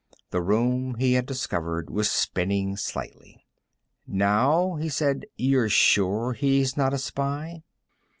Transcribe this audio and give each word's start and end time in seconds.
The 0.31 0.41
room, 0.41 0.95
he 0.95 1.13
had 1.13 1.27
discovered, 1.27 1.91
was 1.91 2.09
spinning 2.09 2.75
slightly. 2.75 3.45
"Now," 4.07 4.73
he 4.77 4.89
said, 4.89 5.27
"you're 5.37 5.69
sure 5.69 6.33
he's 6.33 6.75
not 6.75 6.91
a 6.91 6.97
spy?" 6.97 7.61